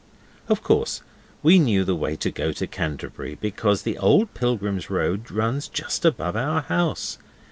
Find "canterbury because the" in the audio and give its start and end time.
2.65-3.99